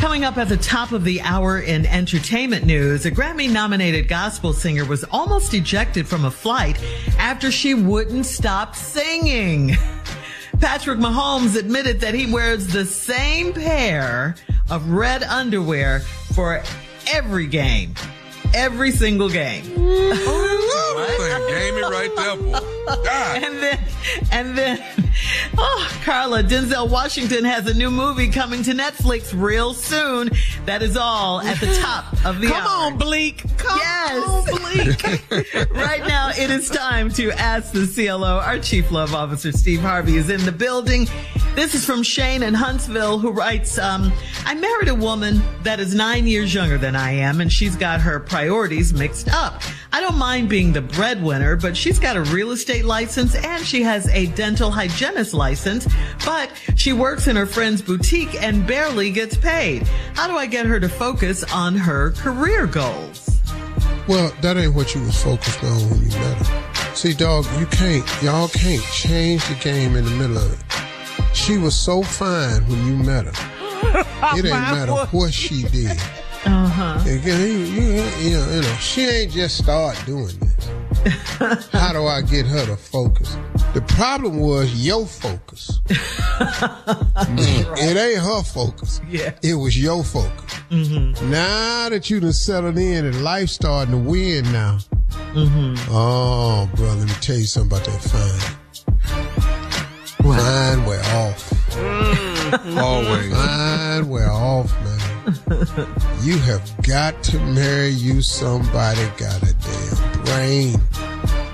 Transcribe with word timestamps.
Coming 0.00 0.24
up 0.24 0.36
at 0.36 0.48
the 0.48 0.56
top 0.56 0.92
of 0.92 1.02
the 1.04 1.22
hour 1.22 1.58
in 1.60 1.86
entertainment 1.86 2.66
news, 2.66 3.06
a 3.06 3.10
Grammy 3.10 3.50
nominated 3.50 4.06
gospel 4.06 4.52
singer 4.52 4.84
was 4.84 5.02
almost 5.04 5.54
ejected 5.54 6.06
from 6.06 6.24
a 6.26 6.30
flight 6.30 6.78
after 7.18 7.50
she 7.50 7.72
wouldn't 7.74 8.26
stop 8.26 8.76
singing. 8.76 9.76
Patrick 10.60 10.98
Mahomes 10.98 11.56
admitted 11.56 12.00
that 12.00 12.14
he 12.14 12.30
wears 12.30 12.66
the 12.66 12.84
same 12.84 13.52
pair 13.54 14.34
of 14.70 14.90
red 14.90 15.22
underwear 15.22 16.00
for 16.34 16.62
every 17.10 17.46
game. 17.46 17.94
Every 18.52 18.90
single 18.92 19.28
game. 19.28 19.64
Oh, 19.76 21.46
game 21.48 21.74
it 21.76 21.88
right 21.90 22.14
there, 22.14 22.36
boy. 22.36 22.63
God. 22.86 23.42
And 23.42 23.56
then, 23.62 23.78
and 24.32 24.58
then, 24.58 24.84
oh, 25.56 25.98
Carla, 26.04 26.42
Denzel 26.42 26.88
Washington 26.90 27.44
has 27.44 27.66
a 27.68 27.74
new 27.74 27.90
movie 27.90 28.28
coming 28.28 28.62
to 28.64 28.72
Netflix 28.72 29.32
real 29.38 29.74
soon. 29.74 30.30
That 30.66 30.82
is 30.82 30.96
all 30.96 31.40
at 31.40 31.58
the 31.60 31.74
top 31.76 32.12
of 32.24 32.40
the 32.40 32.46
Come 32.54 32.62
hour. 32.66 32.92
on, 32.92 32.98
Bleak. 32.98 33.44
Come 33.58 33.78
Yes. 33.78 34.28
on, 34.28 34.44
Bleak. 34.44 35.70
right 35.72 36.06
now, 36.06 36.30
it 36.30 36.50
is 36.50 36.68
time 36.68 37.10
to 37.12 37.30
ask 37.32 37.72
the 37.72 37.86
CLO. 37.86 38.38
Our 38.38 38.58
Chief 38.58 38.90
Love 38.90 39.14
Officer, 39.14 39.52
Steve 39.52 39.80
Harvey, 39.80 40.16
is 40.16 40.30
in 40.30 40.44
the 40.44 40.52
building. 40.52 41.06
This 41.54 41.74
is 41.74 41.84
from 41.84 42.02
Shane 42.02 42.42
in 42.42 42.52
Huntsville, 42.54 43.18
who 43.18 43.30
writes, 43.30 43.78
um, 43.78 44.12
I 44.44 44.54
married 44.54 44.88
a 44.88 44.94
woman 44.94 45.40
that 45.62 45.78
is 45.78 45.94
nine 45.94 46.26
years 46.26 46.52
younger 46.52 46.78
than 46.78 46.96
I 46.96 47.12
am, 47.12 47.40
and 47.40 47.52
she's 47.52 47.76
got 47.76 48.00
her 48.00 48.18
priorities 48.18 48.92
mixed 48.92 49.28
up. 49.32 49.62
I 49.94 50.00
don't 50.00 50.18
mind 50.18 50.48
being 50.48 50.72
the 50.72 50.82
breadwinner, 50.82 51.54
but 51.54 51.76
she's 51.76 52.00
got 52.00 52.16
a 52.16 52.22
real 52.22 52.50
estate 52.50 52.84
license 52.84 53.36
and 53.36 53.64
she 53.64 53.80
has 53.82 54.08
a 54.08 54.26
dental 54.26 54.68
hygienist 54.68 55.32
license, 55.34 55.86
but 56.24 56.50
she 56.74 56.92
works 56.92 57.28
in 57.28 57.36
her 57.36 57.46
friend's 57.46 57.80
boutique 57.80 58.42
and 58.42 58.66
barely 58.66 59.12
gets 59.12 59.36
paid. 59.36 59.86
How 60.14 60.26
do 60.26 60.36
I 60.36 60.46
get 60.46 60.66
her 60.66 60.80
to 60.80 60.88
focus 60.88 61.44
on 61.44 61.76
her 61.76 62.10
career 62.10 62.66
goals? 62.66 63.40
Well, 64.08 64.34
that 64.40 64.56
ain't 64.56 64.74
what 64.74 64.96
you 64.96 65.00
was 65.00 65.22
focused 65.22 65.62
on 65.62 65.88
when 65.88 66.02
you 66.02 66.08
met 66.08 66.44
her. 66.44 66.96
See, 66.96 67.14
dog, 67.14 67.46
you 67.60 67.66
can't, 67.66 68.04
y'all 68.20 68.48
can't 68.48 68.82
change 68.86 69.46
the 69.46 69.54
game 69.62 69.94
in 69.94 70.04
the 70.04 70.10
middle 70.10 70.38
of 70.38 70.52
it. 70.54 71.36
She 71.36 71.56
was 71.56 71.76
so 71.76 72.02
fine 72.02 72.66
when 72.66 72.84
you 72.84 72.96
met 72.96 73.26
her. 73.26 73.60
It 74.36 74.46
ain't 74.46 74.54
matter 74.54 74.92
what 75.16 75.32
she 75.32 75.62
did. 75.62 75.96
Uh 76.46 76.68
huh. 76.68 77.02
You, 77.06 77.14
you, 77.14 77.34
you, 77.34 77.92
you 78.20 78.36
know, 78.36 78.50
you 78.50 78.60
know, 78.62 78.76
she 78.80 79.02
ain't 79.02 79.32
just 79.32 79.58
start 79.58 80.00
doing 80.06 80.38
this. 80.38 80.68
How 81.72 81.92
do 81.92 82.06
I 82.06 82.22
get 82.22 82.46
her 82.46 82.64
to 82.66 82.76
focus? 82.76 83.36
The 83.74 83.82
problem 83.82 84.38
was 84.40 84.74
your 84.86 85.06
focus. 85.06 85.80
It 86.36 87.96
ain't 87.96 88.18
her 88.18 88.42
focus. 88.42 89.00
Yeah. 89.08 89.34
It 89.42 89.54
was 89.54 89.80
your 89.80 90.02
focus. 90.02 90.54
Mm-hmm. 90.70 91.30
Now 91.30 91.88
that 91.90 92.10
you 92.10 92.20
done 92.20 92.32
settled 92.32 92.78
in 92.78 93.04
and 93.04 93.22
life 93.22 93.48
starting 93.50 93.92
to 93.92 93.98
win 93.98 94.50
now. 94.52 94.78
Mm-hmm. 95.32 95.74
Oh, 95.90 96.68
brother, 96.74 97.00
let 97.00 97.08
me 97.08 97.14
tell 97.20 97.36
you 97.36 97.44
something 97.44 97.78
about 97.78 97.86
that 97.86 98.00
fine. 98.02 98.64
Fine, 100.24 100.84
wear 100.86 101.00
off. 101.14 101.52
Always. 102.78 103.32
Fine, 103.32 104.08
wear 104.08 104.30
off, 104.30 104.72
man. 104.82 104.93
You 106.22 106.38
have 106.38 106.82
got 106.82 107.22
to 107.24 107.38
marry 107.40 107.88
you 107.88 108.20
somebody 108.20 109.04
got 109.16 109.42
a 109.42 109.54
damn 109.54 110.24
brain. 110.24 110.80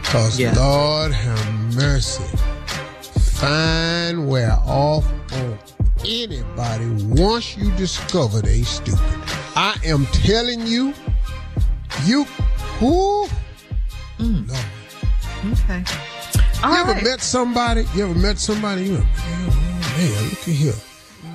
Cause 0.04 0.38
Yeah. 0.38 0.54
Lord 0.56 1.12
have 1.12 1.74
mercy. 1.74 2.24
Fine, 3.40 4.26
wear 4.26 4.58
off 4.66 5.06
on 5.32 5.58
anybody 6.04 6.86
once 7.08 7.56
you 7.56 7.70
discover 7.76 8.40
they 8.40 8.62
stupid. 8.62 9.00
I 9.54 9.76
am 9.84 10.06
telling 10.06 10.66
you, 10.66 10.92
you 12.04 12.24
who 12.78 13.28
mm. 14.18 14.48
Lord. 14.48 15.58
Okay. 15.58 15.84
All 16.62 16.72
you 16.72 16.80
ever 16.80 16.92
right. 16.92 17.04
met 17.04 17.20
somebody? 17.20 17.86
You 17.94 18.04
ever 18.04 18.18
met 18.18 18.38
somebody? 18.38 18.84
You 18.84 18.92
went, 18.94 19.06
oh, 19.16 19.94
man, 19.96 20.28
look 20.28 20.40
at 20.40 20.54
here. 20.54 20.74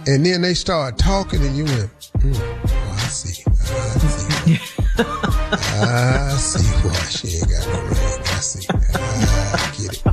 And 0.07 0.25
then 0.25 0.41
they 0.41 0.53
start 0.53 0.97
talking, 0.97 1.41
and 1.41 1.55
you 1.58 1.66
went, 1.66 1.90
mm, 2.20 2.35
oh, 2.35 2.91
I 2.93 3.08
see. 3.08 3.43
I 3.47 3.97
see. 3.97 4.59
I 4.97 6.35
see 6.37 6.87
why 6.87 6.93
she 7.09 7.28
ain't 7.37 7.49
got 7.49 7.67
no 7.67 7.82
ring. 7.82 7.96
I 7.96 8.40
see. 8.40 8.67
I 8.70 9.73
get 9.78 9.93
it. 9.93 10.05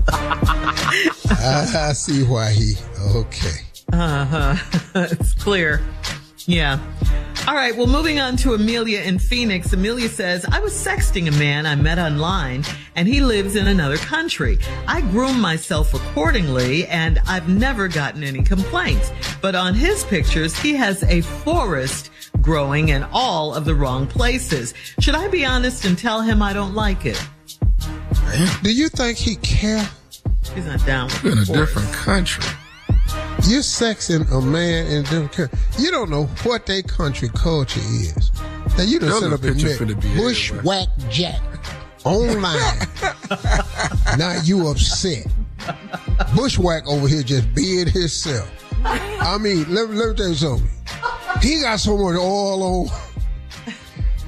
I 1.74 1.92
see 1.92 2.22
why 2.24 2.50
he. 2.50 2.74
Okay. 3.14 3.60
Uh-huh. 3.92 4.56
it's 5.10 5.34
clear. 5.34 5.80
Yeah. 6.46 6.78
All 7.48 7.54
right. 7.54 7.76
Well, 7.76 7.88
moving 7.88 8.20
on 8.20 8.36
to 8.38 8.54
Amelia 8.54 9.00
in 9.00 9.18
Phoenix. 9.18 9.72
Amelia 9.72 10.08
says, 10.08 10.44
I 10.44 10.60
was 10.60 10.72
sexting 10.72 11.26
a 11.26 11.36
man 11.38 11.66
I 11.66 11.74
met 11.74 11.98
online 11.98 12.62
and 12.94 13.08
he 13.08 13.20
lives 13.20 13.56
in 13.56 13.66
another 13.66 13.96
country. 13.96 14.58
I 14.86 15.00
groom 15.00 15.40
myself 15.40 15.92
accordingly 15.92 16.86
and 16.86 17.18
I've 17.26 17.48
never 17.48 17.88
gotten 17.88 18.22
any 18.22 18.42
complaints. 18.42 19.10
But 19.40 19.56
on 19.56 19.74
his 19.74 20.04
pictures, 20.04 20.56
he 20.56 20.74
has 20.74 21.02
a 21.02 21.20
forest 21.22 22.10
growing 22.40 22.90
in 22.90 23.04
all 23.12 23.54
of 23.54 23.64
the 23.64 23.74
wrong 23.74 24.06
places. 24.06 24.72
Should 25.00 25.16
I 25.16 25.26
be 25.26 25.44
honest 25.44 25.84
and 25.84 25.98
tell 25.98 26.20
him 26.20 26.42
I 26.42 26.52
don't 26.52 26.74
like 26.74 27.04
it? 27.06 27.20
Do 28.62 28.72
you 28.72 28.88
think 28.88 29.18
he 29.18 29.34
care? 29.36 29.88
He's 30.54 30.66
not 30.66 30.86
down 30.86 31.06
with 31.24 31.32
in 31.32 31.38
a 31.38 31.44
forest. 31.44 31.52
different 31.74 31.92
country. 31.92 32.44
You're 33.44 33.62
sexing 33.62 34.30
a 34.32 34.40
man 34.40 34.86
in 34.86 34.98
a 34.98 35.02
different 35.02 35.32
country. 35.32 35.58
You 35.78 35.90
don't 35.90 36.10
know 36.10 36.24
what 36.44 36.64
their 36.66 36.82
country 36.82 37.28
culture 37.34 37.80
is. 37.80 38.30
Now 38.78 38.84
you 38.84 38.98
done 39.00 39.20
set 39.20 39.32
up 39.32 39.42
and 39.42 39.56
met 39.62 39.78
finna 39.78 40.00
be 40.00 40.08
here, 40.08 40.16
Bushwhack 40.22 40.88
Jack 41.10 41.40
online. 42.04 42.78
now 44.18 44.40
you 44.44 44.68
upset. 44.68 45.26
Bushwhack 46.36 46.86
over 46.86 47.08
here 47.08 47.22
just 47.22 47.52
being 47.54 47.88
himself. 47.88 48.48
I 48.84 49.38
mean, 49.38 49.72
let, 49.74 49.90
me- 49.90 49.96
let 49.96 50.10
me 50.10 50.14
tell 50.14 50.28
you 50.28 50.34
something. 50.34 50.68
He 51.40 51.60
got 51.60 51.80
so 51.80 51.96
much 51.96 52.16
oil 52.16 52.62
on. 52.62 52.88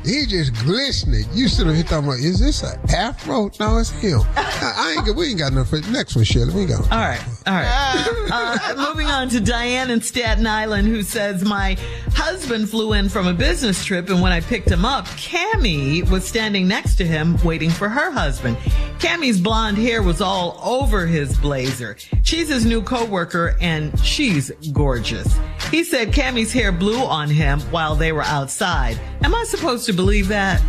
He 0.05 0.27
just 0.27 0.55
glistening. 0.57 1.25
You 1.33 1.49
sit 1.49 1.67
up 1.67 1.75
here 1.75 1.83
talking 1.83 2.09
about, 2.09 2.19
is 2.19 2.39
this 2.39 2.63
an 2.63 2.79
afro? 2.91 3.51
No, 3.59 3.79
it's 3.79 3.89
him. 3.91 4.21
I, 4.37 4.75
I 4.77 5.05
ain't, 5.07 5.17
we 5.17 5.29
ain't 5.29 5.39
got 5.39 5.53
enough 5.53 5.71
for 5.71 5.79
the 5.79 5.91
next 5.91 6.15
one, 6.15 6.25
Shirley. 6.25 6.53
We 6.53 6.67
got 6.67 6.83
All 6.93 6.99
right, 6.99 7.23
all 7.47 7.55
right. 7.55 8.21
Uh, 8.35 8.75
moving 8.89 9.07
on 9.07 9.29
to 9.29 9.41
Diane 9.41 9.91
in 9.91 10.01
Staten 10.01 10.47
Island, 10.47 10.89
who 10.89 11.03
says 11.03 11.45
my 11.45 11.77
husband 12.15 12.69
flew 12.69 12.95
in 12.95 13.09
from 13.09 13.27
a 13.27 13.35
business 13.35 13.85
trip, 13.85 14.09
and 14.09 14.21
when 14.21 14.33
I 14.33 14.41
picked 14.41 14.69
him 14.69 14.85
up, 14.85 15.07
Cammy 15.07 16.09
was 16.11 16.27
standing 16.27 16.67
next 16.67 16.97
to 16.97 17.07
him, 17.07 17.37
waiting 17.45 17.71
for 17.71 17.89
her 17.89 18.11
husband. 18.11 18.57
Cammy's 18.99 19.41
blonde 19.41 19.79
hair 19.79 20.03
was 20.03 20.21
all 20.21 20.59
over 20.65 21.07
his 21.07 21.37
blazer. 21.39 21.97
She's 22.23 22.49
his 22.49 22.65
new 22.65 22.83
coworker, 22.83 23.57
and 23.61 23.99
she's 24.01 24.51
gorgeous. 24.73 25.39
He 25.71 25.83
said 25.85 26.13
Cammy's 26.13 26.53
hair 26.53 26.71
blew 26.73 26.99
on 26.99 27.29
him 27.29 27.61
while 27.71 27.95
they 27.97 28.13
were 28.13 28.23
outside. 28.23 28.99
Am 29.23 29.35
I 29.35 29.45
supposed 29.45 29.87
to 29.87 29.93
believe 29.93 30.29
that? 30.29 30.63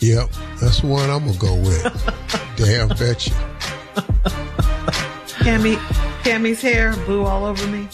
Yep, 0.00 0.30
that's 0.60 0.80
the 0.80 0.86
one 0.88 1.08
I'm 1.08 1.24
gonna 1.26 1.38
go 1.38 1.54
with. 1.56 1.82
Damn 2.56 2.88
bet 2.88 3.26
you. 3.26 3.32
Cammy, 5.42 5.76
Cammy's 6.22 6.60
hair 6.60 6.92
blew 7.06 7.24
all 7.24 7.44
over 7.44 7.66
me. 7.68 7.88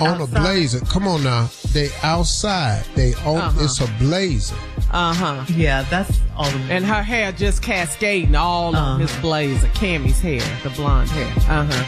On 0.00 0.20
a 0.20 0.26
blazer. 0.26 0.80
Come 0.86 1.08
on 1.08 1.24
now. 1.24 1.48
They 1.72 1.88
outside. 2.02 2.84
They 2.94 3.14
on 3.24 3.38
Uh-huh. 3.38 3.64
it's 3.64 3.80
a 3.80 3.86
blazer. 3.98 4.54
Uh 4.92 5.12
huh. 5.14 5.44
Yeah, 5.54 5.82
that's 5.90 6.20
all 6.36 6.48
the. 6.50 6.58
And 6.72 6.84
her 6.84 7.02
hair 7.02 7.32
just 7.32 7.62
cascading 7.62 8.34
all 8.36 8.76
on 8.76 9.00
his 9.00 9.14
blazer, 9.16 9.66
Cammy's 9.68 10.20
hair, 10.20 10.40
the 10.62 10.70
blonde 10.70 11.10
hair. 11.10 11.26
Uh 11.50 11.66
huh. 11.70 11.84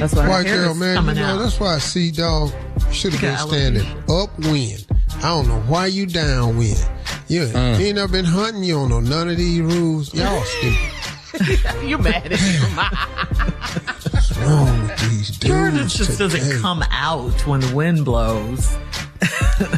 That's 0.00 0.14
why 0.14 0.22
her 0.22 0.28
White 0.28 0.46
girl, 0.46 0.74
man, 0.74 1.04
you 1.06 1.14
know, 1.14 1.24
out. 1.24 1.38
that's 1.38 1.60
why 1.60 1.74
I 1.74 1.78
see 1.78 2.10
dog 2.10 2.50
should 2.90 3.12
have 3.14 3.20
been 3.20 3.38
standing 3.48 3.86
upwind. 4.08 4.86
I 5.18 5.28
don't 5.28 5.48
know 5.48 5.60
why 5.68 5.86
you 5.86 6.06
downwind. 6.06 6.84
You, 7.28 7.42
uh. 7.42 7.76
you 7.78 7.86
ain't 7.86 7.96
never 7.96 8.12
been 8.12 8.24
hunting, 8.24 8.64
you 8.64 8.74
don't 8.74 8.88
know 8.88 9.00
none 9.00 9.28
of 9.28 9.36
these 9.36 9.60
rules. 9.60 10.12
Y'all 10.14 10.42
stupid. 10.44 11.82
you 11.84 11.98
mad 11.98 12.32
at 12.32 12.38
him? 12.38 12.62
What's 14.12 14.36
wrong 14.38 14.82
with 14.82 14.98
these 15.10 15.28
dudes? 15.30 15.44
Jordan 15.44 15.88
just 15.88 16.10
today? 16.12 16.18
doesn't 16.18 16.60
come 16.60 16.82
out 16.90 17.46
when 17.46 17.60
the 17.60 17.74
wind 17.74 18.04
blows. 18.04 18.76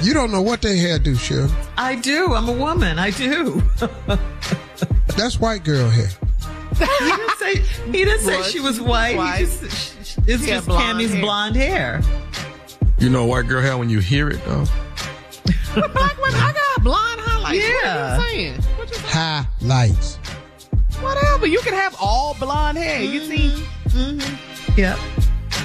You 0.02 0.14
don't 0.14 0.30
know 0.30 0.40
what 0.42 0.62
they 0.62 0.78
hair 0.78 0.98
do, 0.98 1.14
Shirley. 1.14 1.52
I 1.76 1.96
do. 1.96 2.34
I'm 2.34 2.48
a 2.48 2.52
woman. 2.52 2.98
I 2.98 3.10
do. 3.10 3.62
That's 5.16 5.38
white 5.38 5.64
girl 5.64 5.88
hair. 5.90 6.08
he 6.78 6.84
didn't 6.86 7.38
say, 7.38 7.56
he 7.86 8.04
didn't 8.04 8.20
say 8.20 8.42
she 8.44 8.60
was 8.60 8.80
white. 8.80 9.16
White. 9.16 9.38
He 9.40 9.44
just, 9.44 9.70
sh- 9.76 9.93
sh- 10.24 10.28
it's 10.28 10.46
Yeah, 10.46 10.54
just 10.56 10.66
blonde 10.68 10.98
Cammy's 11.00 11.12
hair. 11.12 11.20
blonde 11.22 11.56
hair. 11.56 12.02
You 12.98 13.10
know 13.10 13.24
white 13.26 13.46
girl 13.48 13.60
hair 13.62 13.76
when 13.76 13.90
you 13.90 13.98
hear 14.00 14.28
it 14.28 14.40
though. 14.46 14.64
Black 15.74 16.16
women, 16.22 16.40
I 16.40 16.52
got 16.54 16.84
blonde 16.84 17.20
highlights. 17.20 17.58
Yeah. 17.64 18.16
What 18.16 18.20
are 18.26 18.32
you 18.32 18.38
saying? 18.38 18.54
What 18.78 18.90
you 18.90 18.98
Highlights. 18.98 20.16
Whatever. 21.00 21.46
You 21.46 21.58
can 21.60 21.74
have 21.74 21.96
all 22.00 22.34
blonde 22.38 22.78
hair. 22.78 23.02
You 23.02 23.20
mm-hmm. 23.20 23.30
see? 23.30 23.64
Mm-hmm. 23.98 24.78
Yep. 24.80 24.98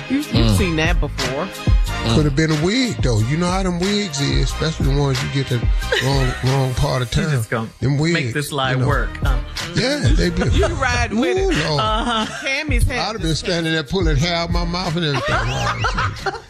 You, 0.09 0.17
you've 0.17 0.25
Mm. 0.27 0.57
seen 0.57 0.75
that 0.77 0.99
before. 0.99 1.45
Mm. 1.45 2.15
Could 2.15 2.25
have 2.25 2.35
been 2.35 2.51
a 2.51 2.65
wig 2.65 2.95
though. 3.03 3.19
You 3.19 3.37
know 3.37 3.47
how 3.49 3.61
them 3.63 3.79
wigs 3.79 4.19
is, 4.19 4.45
especially 4.51 4.93
the 4.93 4.99
ones 4.99 5.21
you 5.23 5.29
get 5.31 5.47
the 5.47 5.57
wrong 6.03 6.33
wrong 6.45 6.73
part 6.73 7.01
of 7.03 7.11
town. 7.11 7.29
just 7.31 7.49
gonna 7.49 7.69
them 7.79 7.97
wigs. 7.99 8.13
Make 8.13 8.33
this 8.33 8.51
lie 8.51 8.71
you 8.71 8.77
know. 8.79 8.87
work. 8.87 9.09
Huh? 9.21 9.38
Yeah, 9.79 9.99
they 10.15 10.29
be. 10.29 10.49
You 10.57 10.67
ride 10.67 11.13
with 11.13 11.37
Ooh, 11.37 11.49
it. 11.49 11.67
Lord. 11.67 11.81
Uh-huh. 11.81 12.25
Cammy's 12.45 12.83
hair. 12.83 13.01
I'd 13.01 13.13
have 13.13 13.21
been 13.21 13.35
standing 13.35 13.73
there 13.73 13.83
pulling 13.83 14.17
hair 14.17 14.35
out 14.35 14.51
my 14.51 14.65
mouth 14.65 14.95
and 14.95 15.05
everything. 15.05 15.35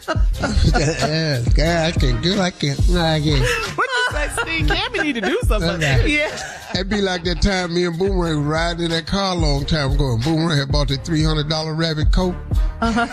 yeah, 0.80 1.42
God, 1.54 1.86
I 1.86 1.92
can 1.92 2.20
do. 2.22 2.40
I 2.40 2.50
can. 2.50 2.76
I 2.96 3.20
can. 3.20 3.40
What 3.76 3.88
you 3.88 4.08
say, 4.12 4.28
Steve? 4.42 4.66
Cammy 4.66 5.02
need 5.02 5.14
to 5.14 5.20
do 5.20 5.38
something. 5.44 5.80
Yeah. 5.80 6.38
It'd 6.74 6.88
be 6.88 7.00
like 7.00 7.24
that 7.24 7.42
time 7.42 7.74
me 7.74 7.84
and 7.84 7.98
Boomerang 7.98 8.44
riding 8.44 8.84
in 8.86 8.90
that 8.90 9.06
car 9.06 9.34
a 9.34 9.38
long 9.38 9.64
time 9.64 9.92
ago, 9.92 10.14
and 10.14 10.22
Boomerang 10.24 10.58
had 10.58 10.72
bought 10.72 10.88
the 10.88 10.96
three 10.96 11.22
hundred 11.22 11.48
dollar 11.48 11.74
rabbit 11.74 12.12
coat. 12.12 12.34
Uh 12.80 13.06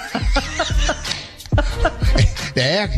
the 2.54 2.64
air, 2.64 2.90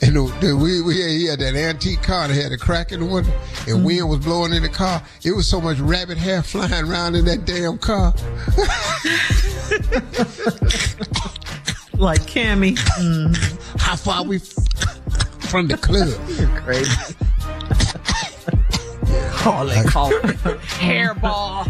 and 0.02 0.16
the, 0.16 0.36
the, 0.40 0.56
we, 0.56 0.80
we 0.82 0.94
he 0.94 1.26
had 1.26 1.40
that 1.40 1.54
antique 1.54 2.02
car 2.02 2.28
that 2.28 2.34
had 2.34 2.52
a 2.52 2.56
crack 2.56 2.92
in 2.92 3.00
the 3.00 3.06
window, 3.06 3.32
and 3.32 3.78
mm-hmm. 3.78 3.84
wind 3.84 4.08
was 4.08 4.20
blowing 4.20 4.52
in 4.52 4.62
the 4.62 4.68
car. 4.68 5.02
It 5.24 5.32
was 5.32 5.48
so 5.48 5.60
much 5.60 5.78
rabbit 5.78 6.18
hair 6.18 6.42
flying 6.42 6.88
around 6.88 7.16
in 7.16 7.24
that 7.24 7.44
damn 7.44 7.78
car. 7.78 8.14
Like 11.98 12.20
Cammy. 12.22 12.76
Mm. 12.76 13.36
How 13.80 13.96
far 13.96 14.22
we 14.22 14.38
from 14.38 15.66
the 15.66 15.76
club? 15.76 16.08
You're 16.38 16.60
crazy. 16.60 17.14
Call 19.32 19.68
it, 19.68 19.86
call 19.88 20.12
it. 20.12 20.36
Hairball. 20.78 21.66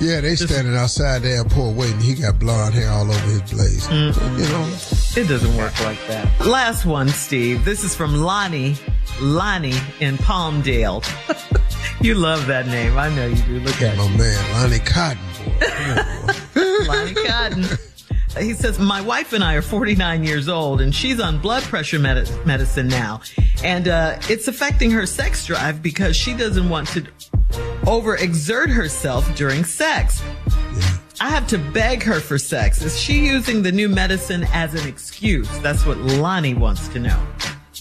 Yeah, 0.00 0.20
they 0.20 0.34
standing 0.34 0.74
outside 0.74 1.22
the 1.22 1.30
airport 1.30 1.76
waiting. 1.76 2.00
He 2.00 2.14
got 2.14 2.40
blonde 2.40 2.74
hair 2.74 2.90
all 2.90 3.08
over 3.08 3.30
his 3.30 3.42
blazer. 3.52 3.90
Mm-hmm. 3.90 4.38
You 4.38 4.48
know, 4.48 4.66
It 5.16 5.28
doesn't 5.28 5.56
work 5.56 5.78
like 5.84 6.04
that. 6.08 6.44
Last 6.44 6.84
one, 6.84 7.08
Steve. 7.08 7.64
This 7.64 7.84
is 7.84 7.94
from 7.94 8.16
Lonnie. 8.16 8.74
Lonnie 9.20 9.78
in 10.00 10.16
Palmdale. 10.18 11.04
you 12.00 12.16
love 12.16 12.48
that 12.48 12.66
name. 12.66 12.98
I 12.98 13.14
know 13.14 13.28
you 13.28 13.36
do. 13.42 13.60
Look 13.60 13.80
at 13.80 13.96
my 13.96 14.08
man, 14.16 14.52
Lonnie 14.52 14.80
Cotton. 14.80 15.22
Boy. 16.52 16.84
Lonnie 16.88 17.14
Cotton. 17.14 17.64
He 18.38 18.54
says, 18.54 18.80
My 18.80 19.00
wife 19.00 19.32
and 19.32 19.44
I 19.44 19.54
are 19.54 19.62
49 19.62 20.24
years 20.24 20.48
old, 20.48 20.80
and 20.80 20.92
she's 20.92 21.20
on 21.20 21.38
blood 21.38 21.62
pressure 21.62 22.00
medi- 22.00 22.28
medicine 22.44 22.88
now. 22.88 23.20
And 23.62 23.86
uh, 23.86 24.18
it's 24.28 24.48
affecting 24.48 24.90
her 24.90 25.06
sex 25.06 25.46
drive 25.46 25.80
because 25.80 26.16
she 26.16 26.34
doesn't 26.34 26.68
want 26.68 26.88
to 26.88 27.02
overexert 27.84 28.68
herself 28.68 29.32
during 29.36 29.62
sex. 29.62 30.20
I 31.20 31.28
have 31.28 31.46
to 31.48 31.58
beg 31.58 32.02
her 32.02 32.20
for 32.20 32.38
sex. 32.38 32.82
Is 32.82 32.98
she 32.98 33.26
using 33.26 33.62
the 33.62 33.70
new 33.72 33.88
medicine 33.88 34.46
as 34.52 34.74
an 34.74 34.88
excuse? 34.88 35.48
That's 35.60 35.86
what 35.86 35.98
Lonnie 35.98 36.54
wants 36.54 36.88
to 36.88 36.98
know. 36.98 37.26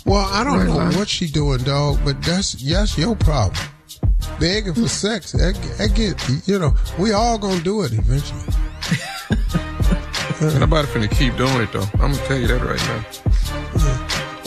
Well, 0.05 0.25
I 0.31 0.43
don't 0.43 0.67
know 0.67 0.97
what 0.97 1.07
she 1.07 1.27
doing, 1.27 1.63
dog, 1.63 1.99
but 2.03 2.21
that's 2.21 2.53
that's 2.53 2.97
your 2.97 3.15
problem. 3.15 3.67
Begging 4.39 4.73
for 4.73 4.87
sex, 4.87 5.31
that, 5.31 5.55
that 5.77 5.95
get 5.95 6.47
you 6.47 6.59
know, 6.59 6.73
we 6.99 7.11
all 7.11 7.37
gonna 7.37 7.61
do 7.61 7.83
it 7.83 7.93
eventually. 7.93 8.41
Ain't 10.41 10.59
Nobody 10.59 10.87
finna 10.87 11.09
keep 11.09 11.35
doing 11.37 11.61
it 11.61 11.71
though. 11.71 11.87
I'm 11.93 12.11
gonna 12.11 12.27
tell 12.27 12.37
you 12.37 12.47
that 12.47 12.61
right 12.61 12.79
now. 12.79 13.32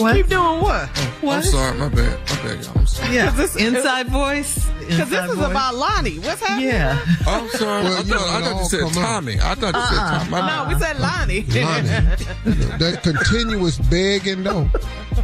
What? 0.07 0.15
Keep 0.15 0.27
doing 0.27 0.61
what? 0.61 0.89
What? 1.21 1.35
I'm 1.37 1.43
sorry, 1.43 1.77
my 1.77 1.89
bad. 1.89 2.19
My 2.29 2.35
bad, 2.43 2.65
y'all. 2.65 2.77
I'm 2.77 2.85
sorry. 2.87 3.15
Yeah, 3.15 3.29
this- 3.35 3.55
inside 3.55 4.07
voice. 4.23 4.65
Because 4.79 5.09
this 5.09 5.19
Inside 5.19 5.29
is 5.31 5.39
about 5.39 5.75
Lonnie. 5.75 6.19
What's 6.19 6.41
happening? 6.41 6.69
Yeah. 6.69 6.97
Oh, 7.27 7.41
I'm 7.43 7.49
sorry. 7.59 7.83
Well, 7.83 7.93
I 7.97 8.01
you 8.03 8.09
know, 8.11 8.17
thought, 8.19 8.41
I 8.41 8.45
thought 8.45 8.59
you 8.61 8.65
said 8.69 8.79
come 8.79 9.03
out. 9.03 9.05
Tommy. 9.07 9.33
I 9.41 9.55
thought 9.55 9.75
you 9.75 9.81
said 9.81 9.97
Uh-uh. 9.97 10.19
Tommy. 10.19 10.31
My 10.31 10.47
No, 10.47 10.73
we 10.73 10.79
said 10.79 10.99
Lonnie. 10.99 11.41
Lonnie, 11.41 11.89
that 12.79 12.99
continuous 13.03 13.77
begging 13.79 14.43
though, 14.43 14.69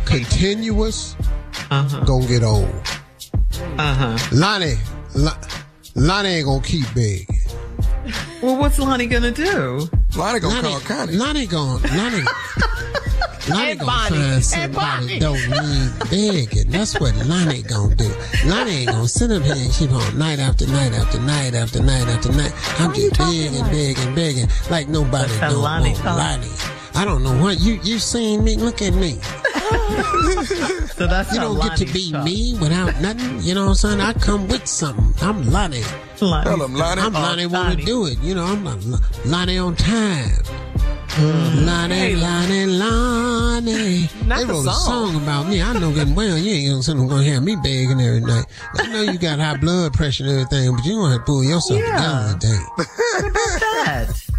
continuous, 0.04 1.16
Uh-huh. 1.72 2.00
gonna 2.04 2.28
get 2.28 2.44
old. 2.44 2.68
Uh-huh. 3.78 4.18
Lonnie, 4.34 4.76
Lon- 5.16 5.38
Lonnie 5.96 6.30
ain't 6.30 6.46
gonna 6.46 6.62
keep 6.62 6.86
begging. 6.94 7.28
Well, 8.42 8.58
what's 8.58 8.78
Lonnie 8.80 9.08
gonna 9.08 9.32
do? 9.32 9.88
Lonnie 10.16 10.40
gonna 10.40 10.56
Lonnie, 10.56 10.70
call 10.70 10.80
Connie. 10.82 11.14
Lonnie 11.14 11.46
gonna 11.48 11.88
Lonnie. 11.96 12.24
Lonnie 13.50 13.76
gonna 13.76 13.86
Bonnie. 13.86 14.18
find 14.18 14.44
somebody 14.46 15.20
don't 15.20 15.50
need 15.50 15.92
begging. 16.10 16.70
That's 16.70 17.00
what 17.00 17.16
Lonnie 17.26 17.64
gonna 17.64 17.96
do. 17.96 18.12
Lonnie 18.46 18.72
ain't 18.72 18.90
gonna 18.92 19.08
sit 19.08 19.32
up 19.32 19.44
here 19.44 19.56
and 19.56 19.72
keep 19.74 19.92
on 19.92 20.18
night 20.18 20.40
after 20.40 20.68
night 20.68 20.94
after 20.94 21.20
night 21.20 21.56
after 21.56 21.82
night 21.82 22.08
after 22.08 22.32
night. 22.32 22.54
I'm 22.80 22.94
just 22.94 23.18
begging, 23.18 23.64
begging, 23.66 24.16
begging, 24.16 24.48
like 24.70 24.88
nobody 24.88 25.34
don't 25.40 25.56
Lonnie 25.56 25.94
want 25.94 26.04
talks. 26.04 26.18
Lonnie. 26.18 26.74
I 26.96 27.06
don't 27.06 27.24
know 27.24 27.36
what 27.42 27.60
you 27.60 27.80
you 27.84 27.98
seen 27.98 28.44
me. 28.44 28.56
Look 28.56 28.82
at 28.82 28.94
me. 28.94 29.20
So 30.94 31.08
that's 31.08 31.34
You 31.34 31.40
don't 31.42 31.60
get 31.60 31.78
to 31.78 31.86
be 31.92 32.12
talks. 32.12 32.26
me 32.26 32.56
without 32.62 33.00
nothing. 33.02 33.40
You 33.42 33.56
know 33.56 33.64
what 33.64 33.70
I'm 33.70 33.76
saying? 33.76 34.02
I 34.02 34.14
come 34.14 34.48
with 34.48 34.68
something. 34.68 35.14
I'm 35.28 35.50
Lonnie. 35.52 35.82
Lonnie. 36.22 36.44
Tell 36.46 36.62
him, 36.64 36.76
Lonnie. 36.76 37.02
I'm 37.02 37.14
Lonnie 37.14 37.46
want 37.48 37.70
Lonnie. 37.70 37.76
to 37.78 37.86
do 37.86 38.06
it. 38.06 38.20
You 38.20 38.36
know, 38.36 38.46
I'm 38.46 38.64
not 38.64 38.78
Lonnie 39.26 39.58
on 39.58 39.76
time. 39.76 40.30
Mm. 41.14 41.66
Lonnie, 41.66 42.16
Lonnie, 42.16 42.66
Lonnie. 42.68 44.10
Not 44.26 44.40
they 44.40 44.46
the 44.46 44.54
wrote 44.54 44.68
a 44.68 44.72
song. 44.72 45.14
song 45.14 45.24
about 45.24 45.48
me. 45.48 45.62
I 45.62 45.74
know 45.74 45.92
good 45.92 46.16
well 46.16 46.38
you 46.38 46.52
ain't 46.54 46.70
gonna, 46.72 46.84
sit- 46.84 46.96
gonna 46.98 47.24
hear 47.24 47.42
me 47.42 47.56
begging 47.56 48.00
every 48.02 48.22
night. 48.22 48.46
I 48.76 48.88
know 48.88 49.02
you 49.02 49.18
got 49.18 49.40
high 49.40 49.58
blood 49.58 49.94
pressure 49.94 50.24
and 50.26 50.32
everything, 50.34 50.76
but 50.76 50.86
you 50.86 50.96
gonna 50.96 51.12
have 51.14 51.22
to 51.22 51.26
pull 51.26 51.44
yourself 51.44 51.80
Yeah. 51.80 51.96
together 51.98 52.40
today. 52.40 52.64
What 52.76 52.88
about 53.32 53.60
that? 53.60 54.30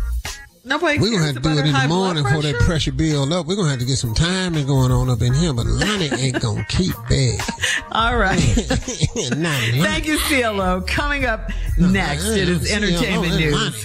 Nobody 0.67 0.99
We're 0.99 1.11
gonna 1.11 1.27
have 1.27 1.35
to 1.35 1.41
do 1.43 1.51
it 1.51 1.67
in 1.67 1.73
the 1.75 1.89
morning 1.89 2.23
before 2.23 2.41
that 2.41 2.55
pressure? 2.55 2.67
pressure 2.67 2.93
build 2.93 3.33
up. 3.33 3.47
We're 3.47 3.57
gonna 3.57 3.69
have 3.69 3.81
to 3.81 3.85
get 3.85 3.97
some 3.97 4.15
timing 4.15 4.67
going 4.67 4.91
on 4.91 5.11
up 5.11 5.21
in 5.21 5.35
here, 5.35 5.53
but 5.53 5.67
Lonnie 5.67 6.09
ain't 6.19 6.41
gonna 6.41 6.65
keep 6.71 6.95
big. 7.07 7.39
All 7.93 8.17
right. 8.17 8.39
Thank 8.41 10.07
you, 10.07 10.19
CLO. 10.21 10.81
Coming 10.87 11.27
up 11.27 11.51
next, 11.79 12.27
it 12.29 12.49
is 12.49 12.73
entertainment 12.73 13.33
that's 13.33 13.85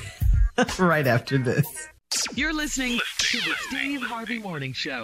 news. 0.58 0.80
right 0.80 1.06
after 1.06 1.38
this. 1.38 1.68
You're 2.34 2.54
listening 2.54 3.00
to 3.18 3.38
the 3.38 3.56
Steve 3.68 4.02
Harvey 4.02 4.40
Morning 4.40 4.72
Show. 4.72 5.04